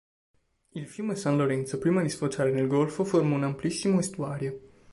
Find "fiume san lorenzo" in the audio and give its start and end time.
0.87-1.77